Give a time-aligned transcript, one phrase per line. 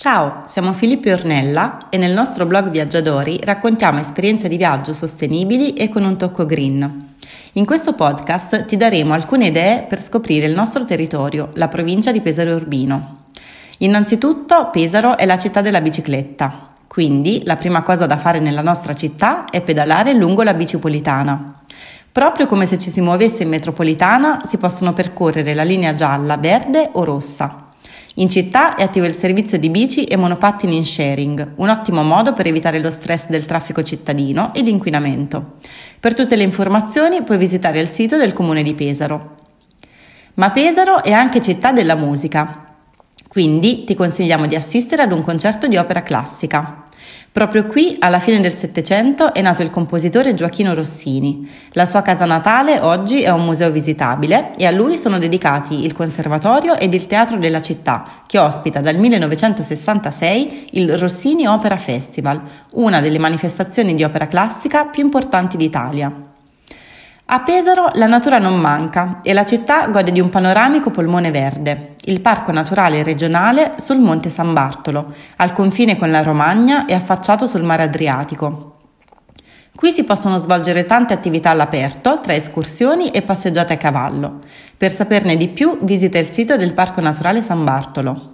[0.00, 5.88] Ciao, siamo Filippo Ornella e nel nostro blog Viaggiatori raccontiamo esperienze di viaggio sostenibili e
[5.88, 7.14] con un tocco green.
[7.54, 12.20] In questo podcast ti daremo alcune idee per scoprire il nostro territorio, la provincia di
[12.20, 13.24] Pesaro Urbino.
[13.78, 18.94] Innanzitutto, Pesaro è la città della bicicletta, quindi la prima cosa da fare nella nostra
[18.94, 21.60] città è pedalare lungo la bicipolitana.
[22.12, 26.88] Proprio come se ci si muovesse in metropolitana, si possono percorrere la linea gialla, verde
[26.92, 27.66] o rossa.
[28.18, 32.32] In città è attivo il servizio di bici e monopattini in sharing, un ottimo modo
[32.32, 35.58] per evitare lo stress del traffico cittadino e l'inquinamento.
[36.00, 39.36] Per tutte le informazioni puoi visitare il sito del comune di Pesaro.
[40.34, 42.74] Ma Pesaro è anche città della musica,
[43.28, 46.87] quindi ti consigliamo di assistere ad un concerto di opera classica.
[47.30, 51.48] Proprio qui, alla fine del Settecento, è nato il compositore Gioachino Rossini.
[51.72, 55.94] La sua casa natale oggi è un museo visitabile e a lui sono dedicati il
[55.94, 62.40] conservatorio ed il teatro della città, che ospita dal 1966 il Rossini Opera Festival,
[62.72, 66.27] una delle manifestazioni di opera classica più importanti d'Italia.
[67.30, 71.96] A Pesaro la natura non manca e la città gode di un panoramico polmone verde,
[72.06, 77.46] il parco naturale regionale sul Monte San Bartolo, al confine con la Romagna e affacciato
[77.46, 78.76] sul mare Adriatico.
[79.76, 84.38] Qui si possono svolgere tante attività all'aperto, tra escursioni e passeggiate a cavallo.
[84.74, 88.32] Per saperne di più visita il sito del Parco Naturale San Bartolo.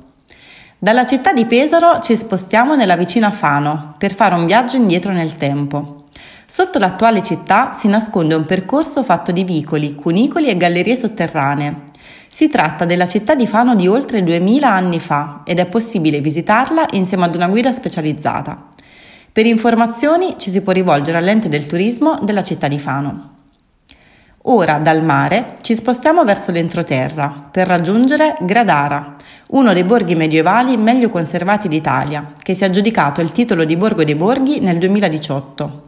[0.78, 5.36] Dalla città di Pesaro ci spostiamo nella vicina Fano per fare un viaggio indietro nel
[5.36, 5.93] tempo.
[6.46, 11.84] Sotto l'attuale città si nasconde un percorso fatto di vicoli, cunicoli e gallerie sotterranee.
[12.28, 16.88] Si tratta della città di Fano di oltre 2000 anni fa ed è possibile visitarla
[16.90, 18.72] insieme ad una guida specializzata.
[19.32, 23.30] Per informazioni ci si può rivolgere all'ente del turismo della città di Fano.
[24.42, 29.16] Ora dal mare ci spostiamo verso l'entroterra per raggiungere Gradara,
[29.48, 34.04] uno dei borghi medievali meglio conservati d'Italia, che si è aggiudicato il titolo di Borgo
[34.04, 35.83] dei Borghi nel 2018.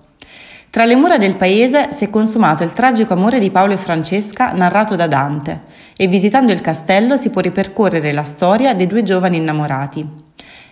[0.70, 4.52] Tra le mura del paese si è consumato il tragico amore di Paolo e Francesca
[4.52, 5.62] narrato da Dante
[5.96, 10.24] e visitando il castello si può ripercorrere la storia dei due giovani innamorati.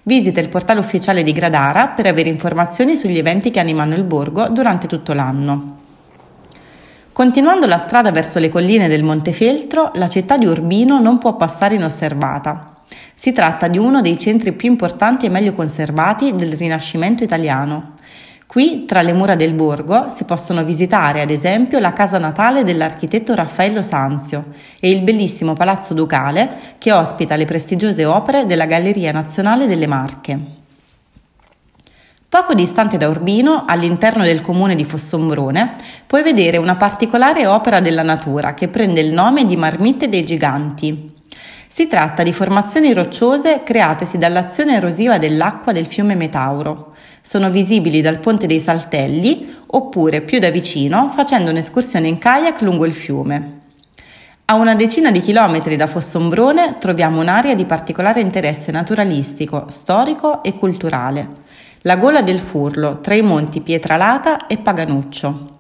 [0.03, 4.49] Visita il portale ufficiale di Gradara per avere informazioni sugli eventi che animano il borgo
[4.49, 5.79] durante tutto l'anno.
[7.11, 11.77] Continuando la strada verso le colline del Montefeltro, la città di Urbino non può passare
[11.77, 12.83] inosservata.
[13.15, 17.94] Si tratta di uno dei centri più importanti e meglio conservati del Rinascimento italiano.
[18.55, 23.35] Qui, tra le mura del borgo, si possono visitare ad esempio la casa natale dell'architetto
[23.35, 24.45] Raffaello Sanzio
[24.79, 30.39] e il bellissimo Palazzo Ducale che ospita le prestigiose opere della Galleria Nazionale delle Marche.
[32.29, 35.75] Poco distante da Urbino, all'interno del comune di Fossombrone,
[36.07, 41.14] puoi vedere una particolare opera della natura che prende il nome di Marmitte dei Giganti.
[41.75, 48.21] Si tratta di formazioni rocciose createsi dall'azione erosiva dell'acqua del fiume Metauro sono visibili dal
[48.21, 53.61] Ponte dei Saltelli oppure più da vicino facendo un'escursione in kayak lungo il fiume.
[54.45, 60.55] A una decina di chilometri da Fossombrone troviamo un'area di particolare interesse naturalistico, storico e
[60.55, 61.29] culturale,
[61.81, 65.54] la Gola del Furlo tra i monti Pietralata e Paganuccio.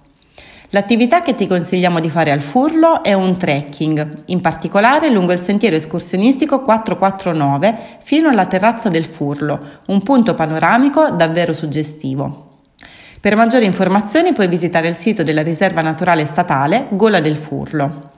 [0.74, 5.38] L'attività che ti consigliamo di fare al Furlo è un trekking, in particolare lungo il
[5.38, 12.62] sentiero escursionistico 449 fino alla terrazza del Furlo, un punto panoramico davvero suggestivo.
[13.20, 18.10] Per maggiori informazioni puoi visitare il sito della riserva naturale statale Gola del Furlo.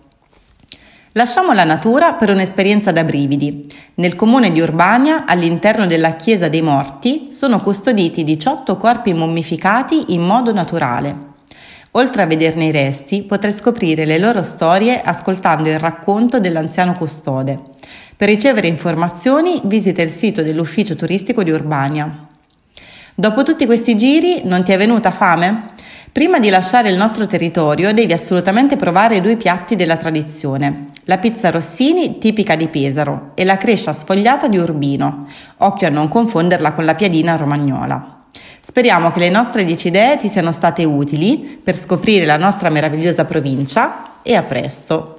[1.12, 3.70] Lasciamo la natura per un'esperienza da brividi.
[3.96, 10.22] Nel comune di Urbania, all'interno della Chiesa dei Morti, sono custoditi 18 corpi mummificati in
[10.22, 11.34] modo naturale.
[11.96, 17.58] Oltre a vederne i resti, potrai scoprire le loro storie ascoltando il racconto dell'anziano custode.
[18.14, 22.28] Per ricevere informazioni visita il sito dell'ufficio turistico di Urbania.
[23.14, 25.70] Dopo tutti questi giri non ti è venuta fame?
[26.12, 31.50] Prima di lasciare il nostro territorio devi assolutamente provare due piatti della tradizione, la pizza
[31.50, 35.26] Rossini tipica di Pesaro e la crescia sfogliata di Urbino,
[35.58, 38.15] occhio a non confonderla con la piadina romagnola.
[38.68, 43.24] Speriamo che le nostre 10 idee ti siano state utili per scoprire la nostra meravigliosa
[43.24, 45.15] provincia e a presto!